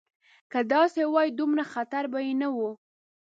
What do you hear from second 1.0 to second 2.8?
وای دومره خطر به یې نه و.